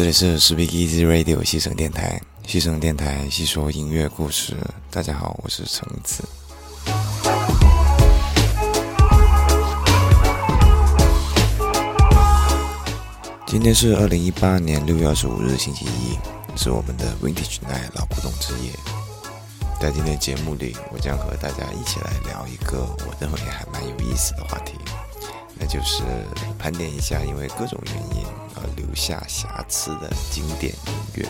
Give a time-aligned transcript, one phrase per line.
[0.00, 4.56] 这里是 Speak Easy Radio 西城电台，西城电台细说音乐故事。
[4.90, 6.24] 大家好，我是橙子。
[13.46, 16.18] 今天是二零一八年六月二十五日，星期一，
[16.56, 18.72] 是我们的 Vintage Night 老古董之夜。
[19.78, 24.78] 在今天节目里，我将和大家一起来聊一个我认为还蛮有意思的话题，
[25.58, 26.02] 那就是
[26.58, 31.28] 盘点一下因为各种原因而留下瑕疵的经典音乐。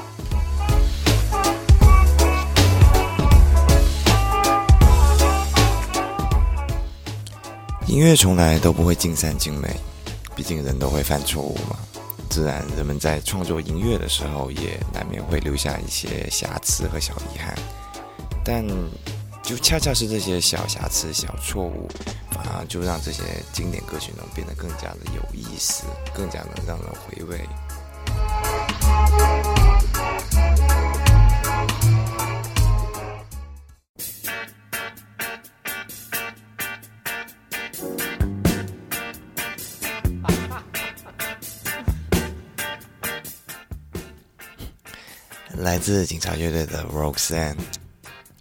[7.86, 9.68] 音乐从来都不会尽善尽美，
[10.36, 11.76] 毕竟人都会犯错误嘛。
[12.28, 17.52] 自然，人们在创作音乐的时候，也难免会留下一些瑕疵和小遗憾。
[18.44, 18.64] 但，
[19.42, 21.88] 就恰恰是这些小瑕疵、小错误，
[22.44, 27.48] 反而就让这些经典歌曲能变得更加的有意思，更加能让人回味。
[45.56, 47.79] 来自警察乐队的 Roxanne。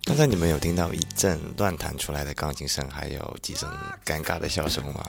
[0.10, 3.72] 刚才你们有听到一阵乱弹出来的钢琴声，还有几声
[4.04, 5.08] 尴尬的笑声吗？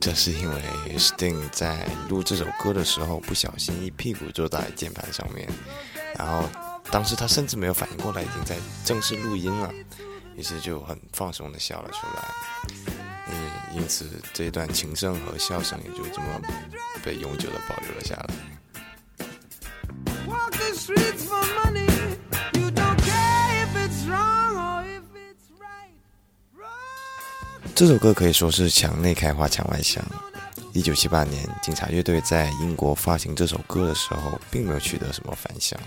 [0.00, 0.62] 这是因为
[0.96, 5.46] Sting 在录这首歌的时候不小心一屁股坐在键盘上面，
[6.16, 6.48] 然后
[6.90, 9.70] 当时他甚至没有反应过来已经在正式录音了，
[10.34, 12.24] 于是就很放松的笑了出来。
[13.28, 16.40] 嗯，因此这段琴声和笑声也就这么
[17.04, 18.34] 被永久的保留了下来。
[20.26, 21.87] Walk in Streets for Money
[27.78, 30.04] 这首歌可以说是墙内开花墙外香。
[30.72, 35.78] 一九七八年，警察乐队在英国发行这首歌的时候，并没有取得什么反响。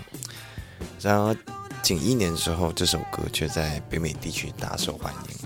[0.98, 1.36] 然而，
[1.82, 5.36] 仅一年之后，这首歌却在北美地区大受欢迎，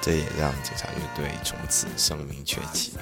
[0.00, 2.92] 这也让警察乐队从此声名鹊起。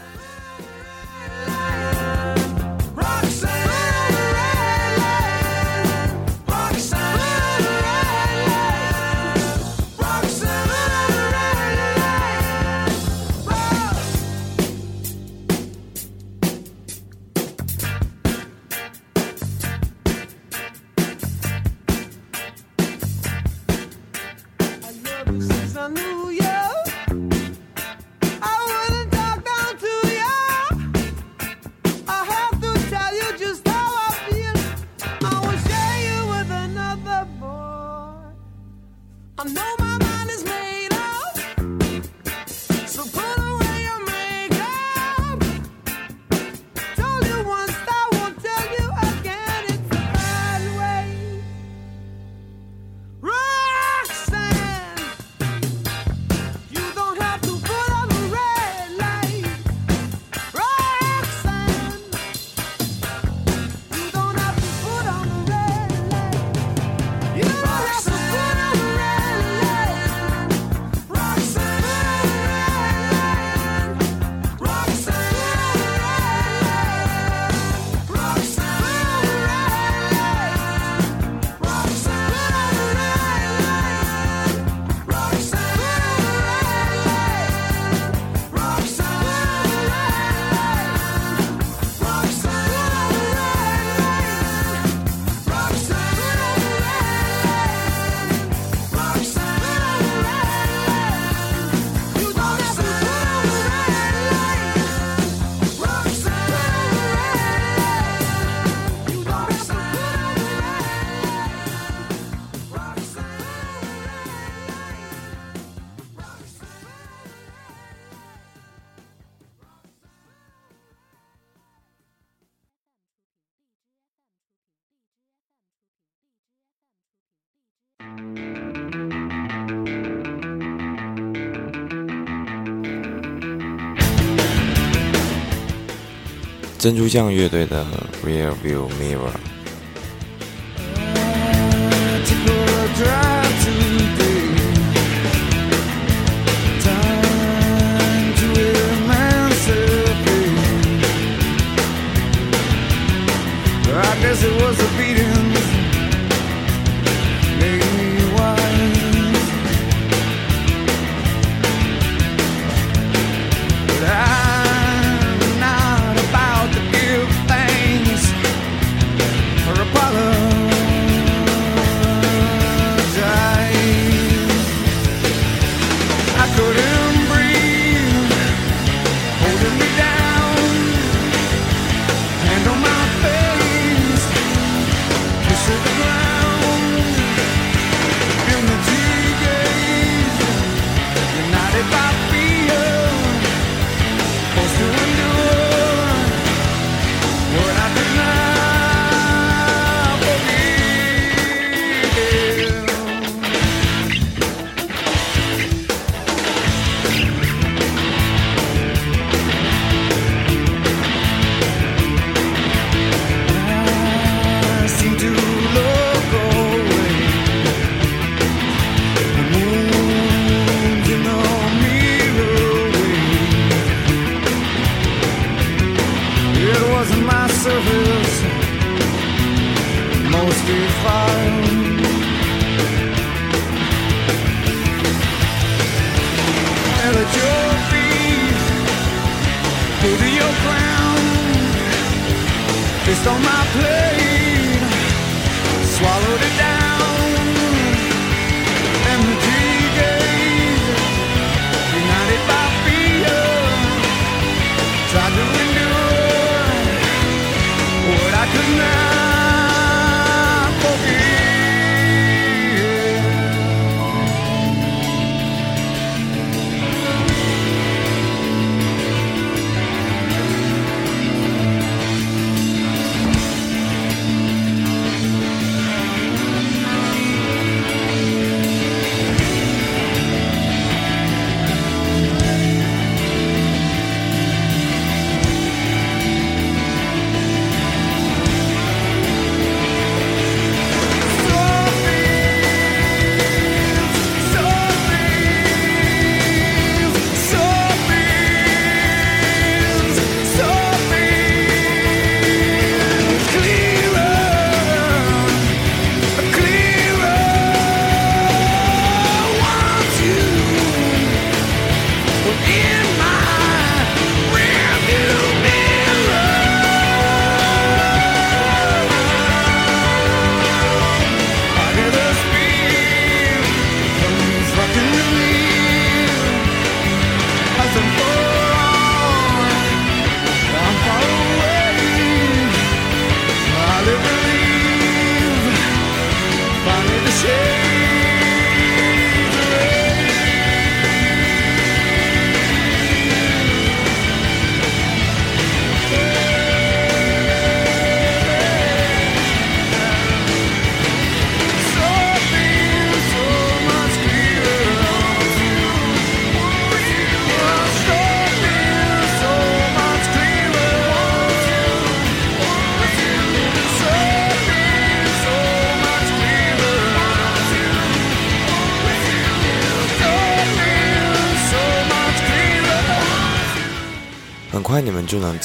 [136.78, 137.84] 珍珠酱乐队的
[138.26, 139.32] 《Rear View Mirror》。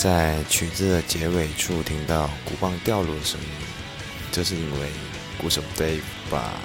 [0.03, 3.47] 在曲子的结尾处听到鼓棒掉落的声音，
[4.33, 4.89] 这是因为
[5.37, 6.59] 鼓手 Dave 把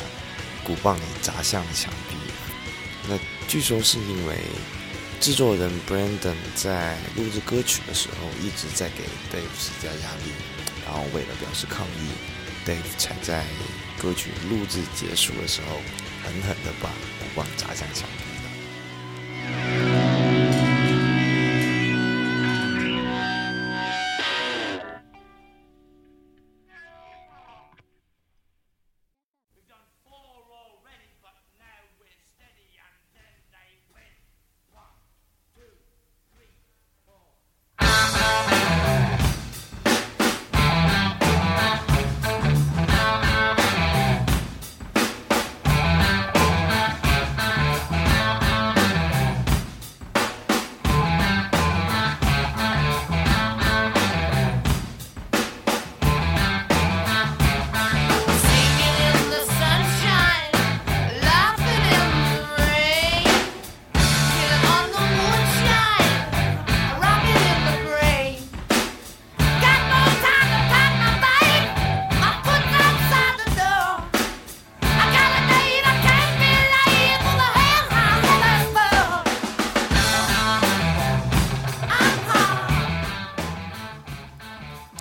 [0.64, 2.16] 鼓棒给砸向了墙壁。
[3.08, 3.16] 那
[3.46, 4.38] 据说是因为
[5.20, 10.32] 制作人 Brandon 在录制歌曲的时候一直在给 Dave 施加压力，
[10.84, 12.10] 然后为了表示抗议
[12.66, 13.44] ，Dave 才在
[14.02, 15.76] 歌曲录制结束的时候
[16.24, 16.88] 狠狠地把
[17.20, 18.27] 鼓棒砸向墙壁。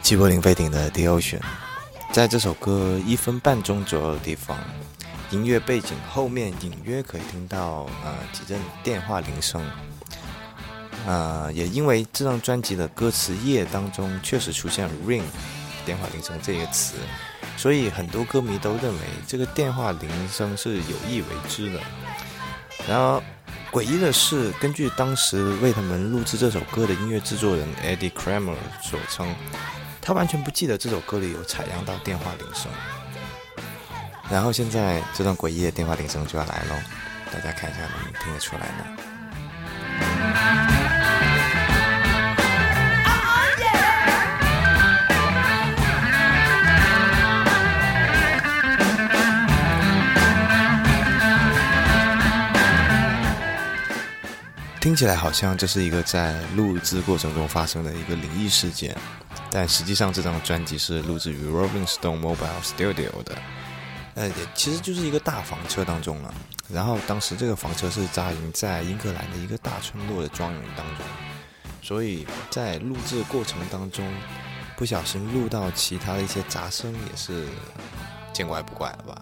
[0.07, 1.39] 齐柏林飞艇的《The Ocean》，
[2.13, 4.57] 在这首歌一分半钟左右的地方，
[5.31, 9.61] 音乐背景后面隐约可以听到呃几阵电话铃声。
[11.05, 15.23] 呃，也因为这张专辑的歌词页当中确实出现了 “ring”
[15.85, 16.93] 电话铃声这个词，
[17.57, 21.81] 所以很多歌迷都认为这个电话铃声是有意为之的。
[22.87, 23.21] 然而，
[23.73, 29.27] 诡异的是，根据当时为他们录制这首歌的音乐制作人 Eddie Kramer 所称。
[30.07, 32.71] 他完全不记得这首歌里有采样到电话铃声，
[34.31, 36.75] 然后现在这段诡异的电话铃声就要来喽，
[37.29, 38.85] 大家看一下能不能听得出来呢？
[54.79, 58.95] 听起来好像这是一个在录制过程中发生的一个灵异事件。
[59.49, 63.35] 但实际上，这张专辑是录制于 Rolling Stone Mobile Studio 的，
[64.15, 66.33] 呃，也其实就是一个大房车当中了。
[66.69, 71.05] 然后当时这个房车是扎营在英格兰的一个大村落的庄园当中，
[71.81, 74.05] 所以在录制过程当中，
[74.75, 77.47] 不小心录到其他的一些杂声，也是
[78.33, 79.21] 见怪不怪了吧。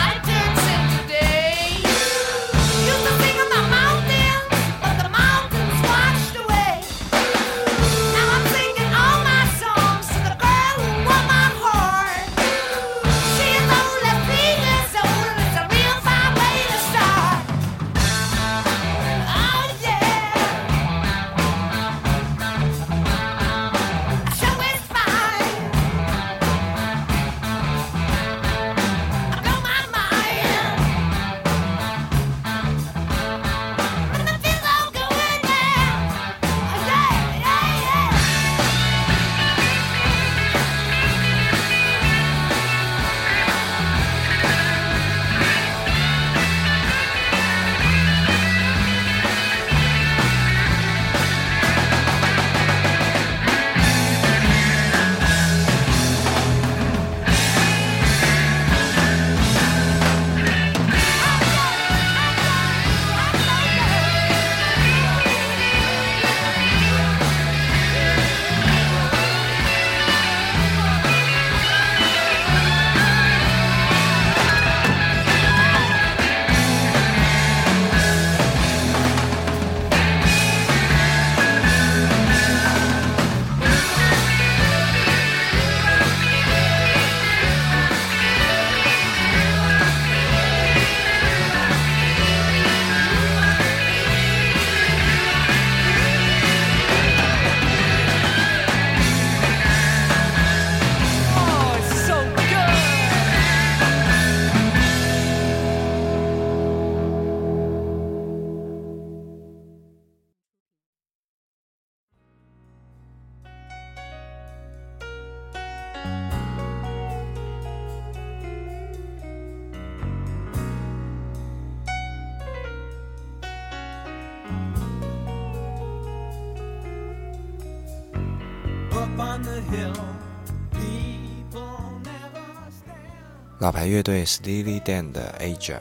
[133.61, 135.79] 老牌乐队 Steely Dan 的 Asia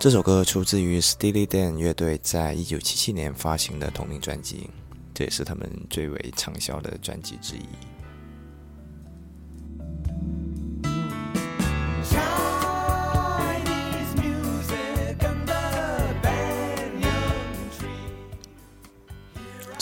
[0.00, 4.68] 这首歌出自于 Steely Dan 乐队在一九七七年发行的同名专辑，
[5.14, 7.62] 这也是他们最为畅销的专辑之一。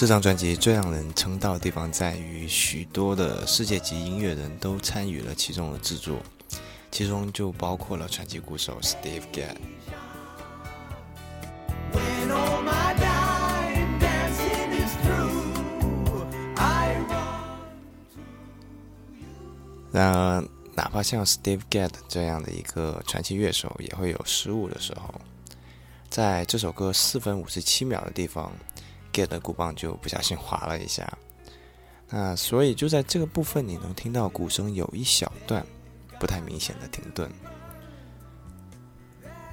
[0.01, 6.17] 这张专辑最让人称道的地方在于，许多的世界级音乐人都参与了其中的制作，
[6.91, 9.57] 其中就包括了传奇鼓手 Steve Gadd。
[19.93, 20.43] 然而，
[20.75, 25.21] 哪怕像 Steve Gadd 这样的一个传奇乐手，也会有失误的时候。
[26.09, 28.51] 在这首歌四分五十七秒的地方。
[29.13, 31.19] Get 的鼓棒就不小心滑了一下，
[32.09, 35.65] 那所以就在这个部分，你能听到鼓声有一小段
[36.19, 37.31] 不太明显的停顿。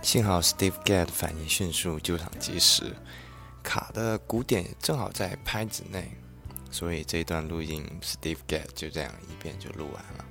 [0.02, 2.96] 幸好 Steve get 反应迅速，救场及时，
[3.62, 6.12] 卡的鼓点正好在拍子内，
[6.72, 10.26] 所以这段录音 Steve get 就这样一遍就录完了。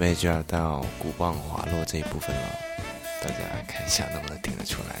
[0.00, 2.42] 备就要到鼓棒滑落这一部分了，
[3.22, 3.34] 大家
[3.68, 4.99] 看一下能不能听得出来。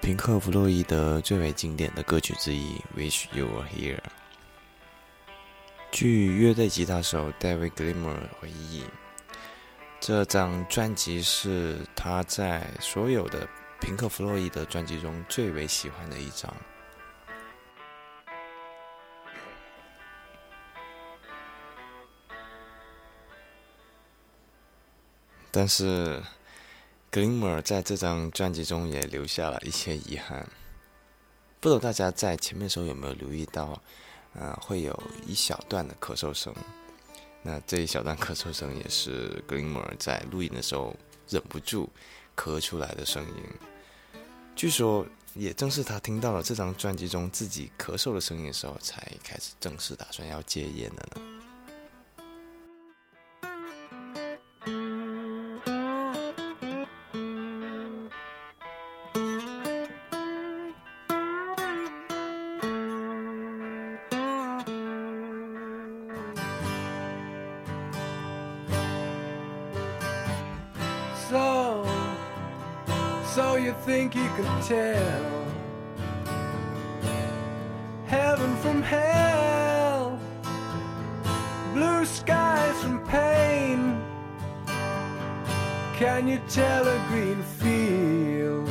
[0.00, 3.98] 平克·弗洛伊德最为经典的歌曲之一《Wish You Were Here》。
[5.92, 8.82] 据乐队吉他手 David Gilmour 回忆，
[10.00, 13.46] 这张专辑是他在所有的。
[13.80, 16.50] 平克·弗洛伊德专辑中最为喜欢的一张，
[25.50, 26.22] 但是
[27.10, 30.48] 格林莫尔在这张专辑中也留下了一些遗憾。
[31.58, 33.82] 不知道大家在前面的时候有没有留意到，
[34.34, 36.54] 呃，会有一小段的咳嗽声。
[37.42, 40.94] 那这一小段咳嗽声也是格林莫尔在录音的时候
[41.28, 41.88] 忍不住
[42.36, 43.34] 咳出来的声音。
[44.54, 51.39] 据说，也正是他听到了这张专辑中自己咳嗽的声音的时候，才开始正式打算要戒烟的呢。
[82.30, 83.78] Skies from pain?
[85.98, 88.68] Can you tell a green field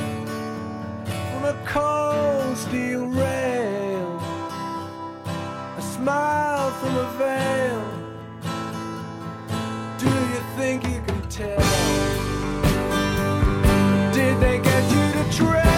[1.29, 4.09] from a cold steel rail?
[5.77, 7.83] A smile from a veil.
[10.03, 11.63] Do you think you can tell?
[14.17, 15.68] Did they get you to train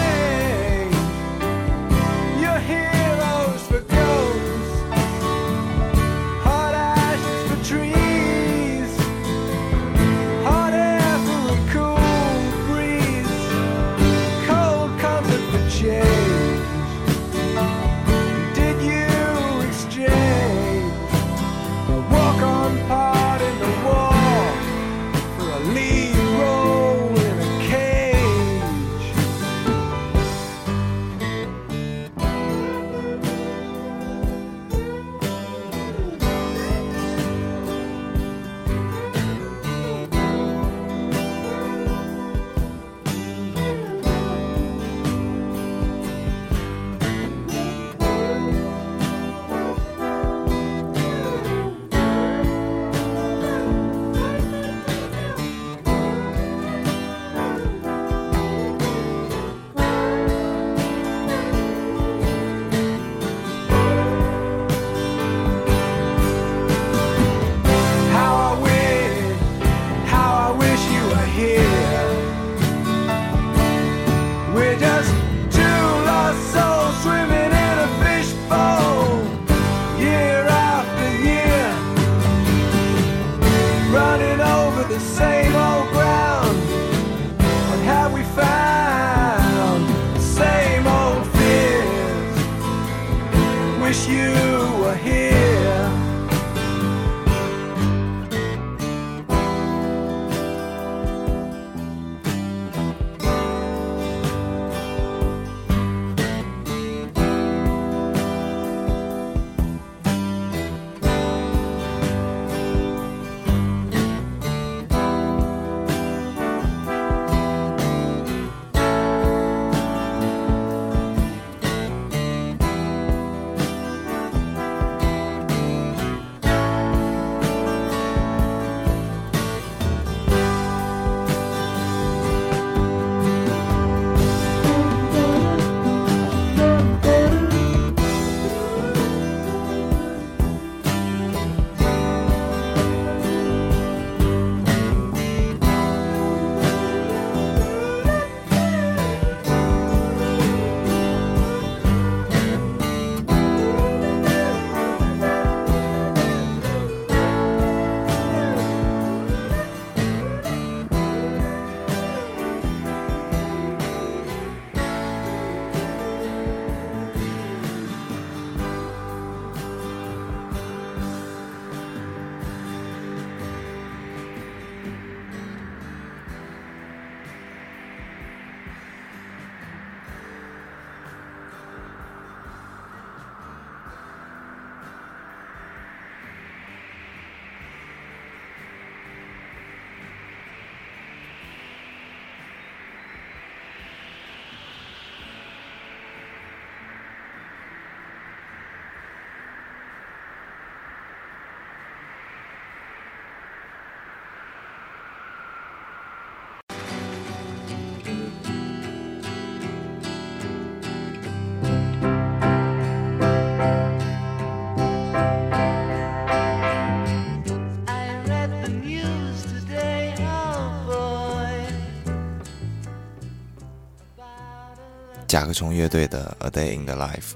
[225.42, 227.32] 甲壳虫乐队的《A Day in the Life》。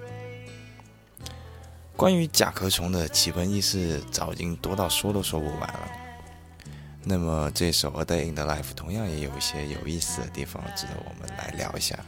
[1.97, 5.91] 关于甲壳虫的奇闻异事，早已经多到说都说不完了。
[7.03, 11.99] 那么这首《A Day in the Life》同样也有一些有意思的地方，值得我们来聊一下。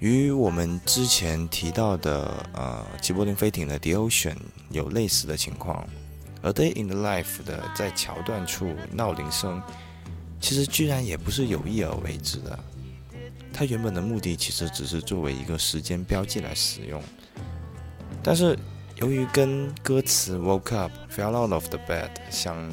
[0.00, 4.34] 与我们之前提到的呃齐柏林飞艇的《The Ocean》
[4.68, 5.88] 有类似的情况，
[6.46, 9.62] 《A Day in the Life》的在桥段处闹铃声，
[10.42, 12.58] 其实居然也不是有意而为之的。
[13.52, 17.02] 它原本的目的其实只是作为一个时间标记来使用，
[18.22, 18.58] 但是
[18.96, 22.72] 由于跟歌词 “woke up, fell out of the bed” 相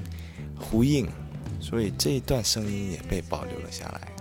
[0.59, 1.07] 呼应，
[1.59, 4.16] 所以这一段声音也被保留了下来。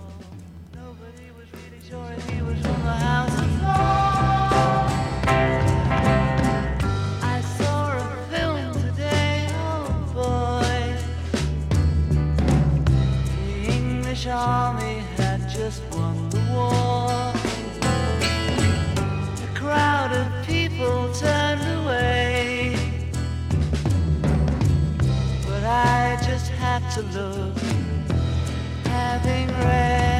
[26.97, 27.61] to love.
[28.85, 30.16] Having read.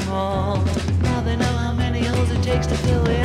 [0.00, 0.56] them all.
[1.02, 3.17] Now they know how many holes it takes to fill it.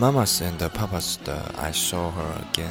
[0.00, 2.70] Mamas and Papas 的 I Saw Her Again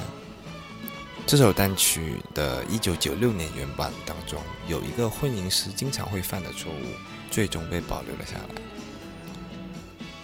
[1.27, 6.85] 这首单曲的1996年原版当中，有一个混音师经常会犯的错误，
[7.29, 8.61] 最终被保留了下来。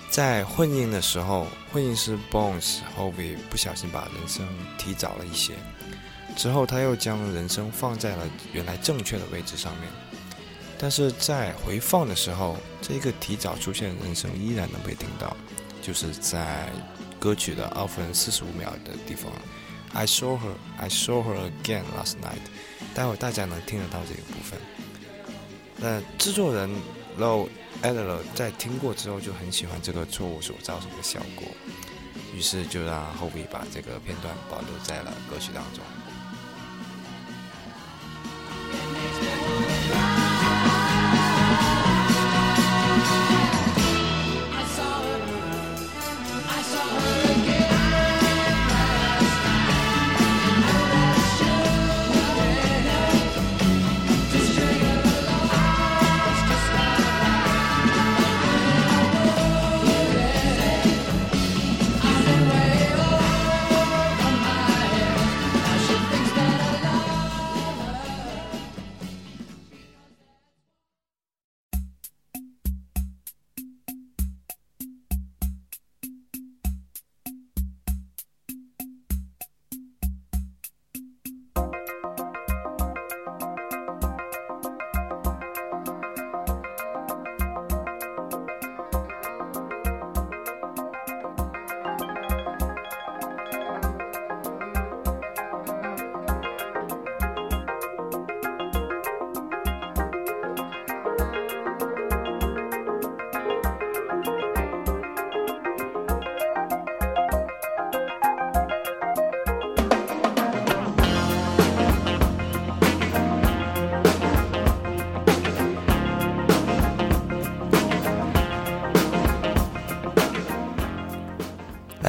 [0.10, 4.44] 在混音的时候，混音师 Bones h o v e 不小心把人声
[4.80, 5.54] 提早了一些，
[6.36, 9.88] 之后他又将人声放在了原来正确的位置上面，
[10.80, 15.38] 但是在回放的时候，这个提早出现的人声依然能被听到。
[15.86, 16.68] 就是在
[17.20, 19.32] 歌曲的二分四十五秒的地方
[19.94, 22.42] ，I saw her, I saw her again last night。
[22.96, 24.60] 待会大家能听得到这个部分。
[25.78, 26.68] 那制作人
[27.20, 27.48] Low
[27.84, 31.46] Adler 在听过之后就很喜欢这个错误所造成的效果，
[32.34, 35.84] 于是就让后壁把这个片段保留在了歌曲当中。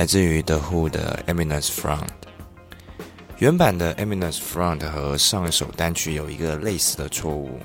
[0.07, 2.07] 自于 The Who 的 Eminence Front。
[3.39, 7.59] 原版的 Eminence Front 和上一首单曲有一个类似的错误，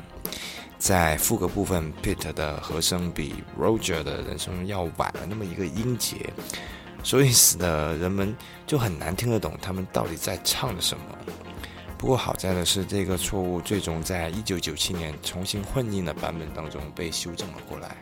[0.78, 6.34] 在副歌部分，Pete 的和声比 Roger 的人声要晚了那么一个音节，
[7.04, 8.36] 所以使得人们
[8.66, 11.04] 就很难听得懂他们到底在唱的什么。
[11.98, 17.96] 不过好在的是，这个错误最终在一九九七年重新混音的版本当中被修正了过来。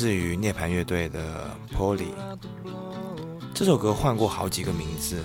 [0.00, 2.08] 自于涅槃乐队的 Polly。
[3.52, 5.22] 这首歌换过好几个名字，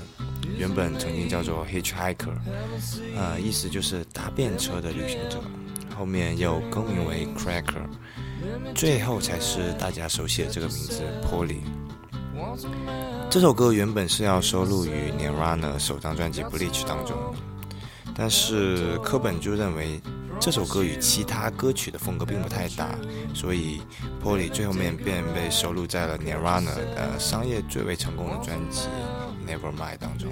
[0.58, 2.36] 原本曾经叫做 Hitchhiker，
[3.16, 5.40] 呃，意思就是搭便车的旅行者，
[5.98, 7.88] 后面又更名为 Cracker，
[8.76, 11.62] 最后才是大家熟悉的这个名字 Polly。
[13.30, 17.16] 这首歌原本是要收录于 Nirvana 首张专辑《Bleach》当中，
[18.14, 20.02] 但是科本就认为
[20.40, 22.96] 这首歌与其他歌曲的风格并不太搭，
[23.34, 23.82] 所以
[24.24, 28.88] Polly 最后面便被收录在了 Nirvana 呃商业最为成功的专辑
[29.50, 30.32] 《Nevermind》当中。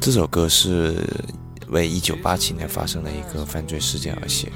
[0.00, 1.06] 这首歌是
[1.68, 4.50] 为1987年发生的一个犯罪事件而写，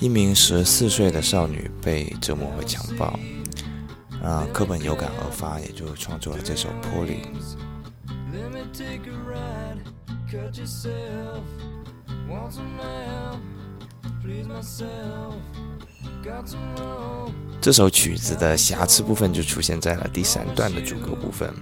[0.00, 3.20] 一名14岁的少女被折磨和强暴，
[4.22, 7.18] 啊，课本有感而发，也就创作了这首《破裂》。
[17.60, 21.52] 这首曲子的瑕疵部分就出现在了第三段的主歌部分。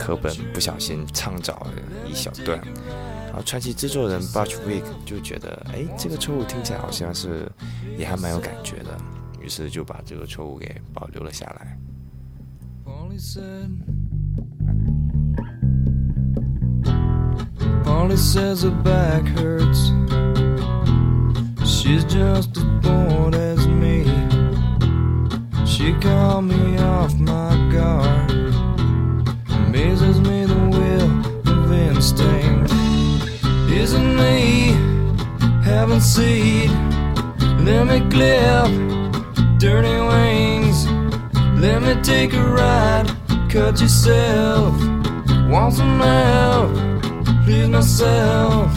[0.00, 1.72] 科本不小心唱早了
[2.08, 2.58] 一小段，
[3.26, 7.46] 然后传奇制作人 Butch Vig 就觉得，哎，这个错误听起来好像是
[7.98, 8.96] 也还蛮有感觉的，
[9.38, 11.78] 于是就把这个错误给保留了下来。
[12.82, 13.70] Polly said.
[17.84, 19.92] Polly says her back hurts.
[21.64, 24.04] She's just as bored as me.
[25.66, 28.49] She called me off my guard.
[29.80, 31.10] Amazes me the will
[31.54, 32.70] of instinct.
[33.72, 34.72] Isn't me
[35.64, 36.70] having seed?
[37.64, 38.68] Let me clip
[39.58, 40.86] dirty wings.
[41.58, 43.08] Let me take a ride,
[43.48, 44.74] cut yourself.
[45.48, 46.74] Want some help?
[47.44, 48.70] Please myself.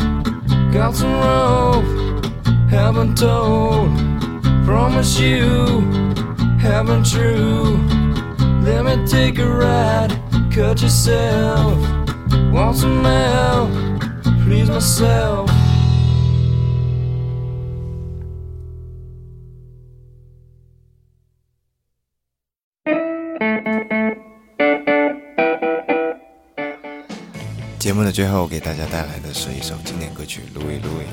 [0.72, 1.84] Got some rope,
[2.70, 3.92] haven't told.
[4.66, 5.82] Promise you,
[6.62, 7.78] haven't true.
[8.64, 10.18] Let me take a ride,
[10.54, 11.78] cut yourself.
[12.54, 13.70] Want some help?
[14.46, 15.50] Please myself.
[27.80, 31.08] 节目的最后，给大家带来的是一首经典歌曲《Louis Louis》。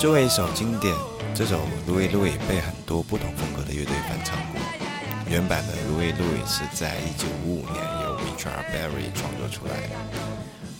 [0.00, 0.94] 作为一首经典，
[1.34, 1.58] 这首
[1.88, 4.69] 《Louis Louis》被很多不同风格的乐队翻唱过。
[5.30, 6.96] 原版的《Louis Louis》是在
[7.46, 9.94] 1955年由 Richard Berry 创作出来的，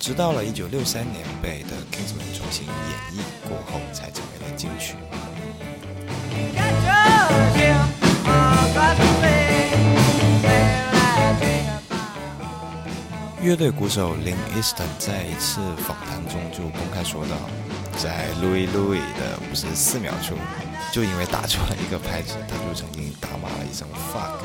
[0.01, 2.74] 直到了1963年被 The Kingsmen 重新演
[3.12, 4.96] 绎过后，才成为了金曲。
[13.40, 17.36] 乐队鼓手林 Easton 在一次访谈中就公开说道，
[18.03, 20.34] 在 Louis Louis 的五十四秒处，
[20.90, 24.40] 就因为打错了一个拍子，他就曾经大骂了一声 fuck。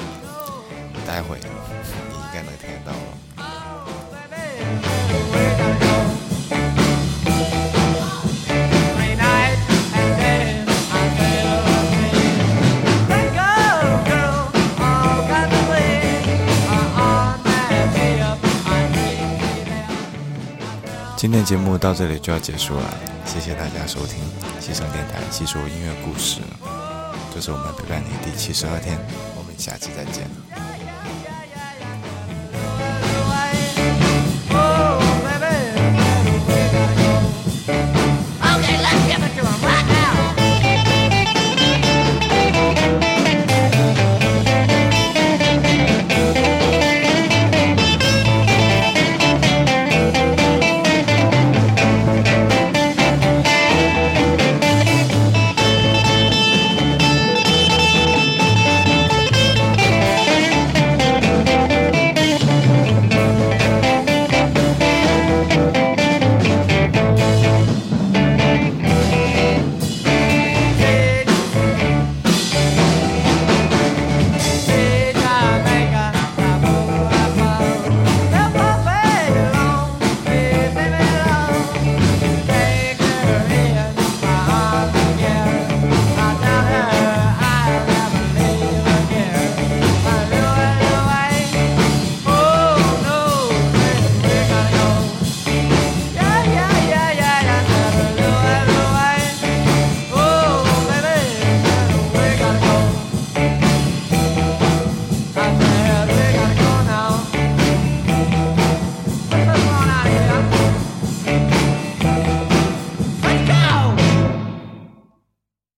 [1.08, 3.00] 待会你应该能听得到了。
[21.18, 22.94] 今天节目到这里就要结束了，
[23.26, 24.20] 谢谢大家收听
[24.60, 26.42] 西城电台细说音乐故事，
[27.34, 29.00] 这是我们陪伴你第七十二天，
[29.38, 30.30] 我们下期再见。